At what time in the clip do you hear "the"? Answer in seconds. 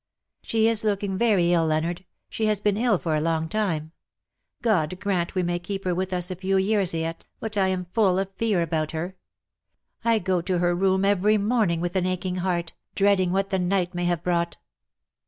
13.51-13.59